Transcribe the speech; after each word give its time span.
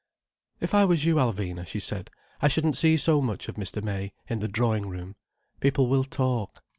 "If 0.59 0.73
I 0.73 0.83
was 0.83 1.05
you, 1.05 1.17
Alvina," 1.19 1.67
she 1.67 1.79
said, 1.79 2.09
"I 2.41 2.47
shouldn't 2.47 2.75
see 2.75 2.97
so 2.97 3.21
much 3.21 3.47
of 3.47 3.53
Mr. 3.53 3.83
May, 3.83 4.13
in 4.27 4.39
the 4.39 4.47
drawing 4.47 4.89
room. 4.89 5.15
People 5.59 5.85
will 5.85 6.05
talk." 6.05 6.63